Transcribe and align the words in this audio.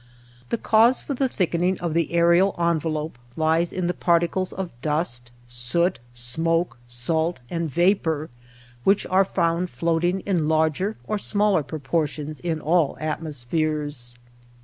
The 0.49 0.57
cause 0.57 0.99
for 0.99 1.13
the 1.13 1.29
thickening 1.29 1.79
of 1.79 1.93
the 1.93 2.11
aerial 2.13 2.55
envelope 2.57 3.19
lies 3.35 3.71
in 3.71 3.85
the 3.85 3.93
particles 3.93 4.51
of 4.51 4.71
dust, 4.81 5.29
soot, 5.45 5.99
smoke, 6.11 6.79
salt, 6.87 7.39
and 7.51 7.69
vapor 7.69 8.31
which 8.83 9.05
are 9.11 9.23
found 9.23 9.69
floating 9.69 10.21
in 10.21 10.47
larger 10.49 10.97
or 11.05 11.19
smaller 11.19 11.61
proportions 11.61 12.39
in 12.39 12.59
all 12.59 12.97
atmospheres. 12.99 14.15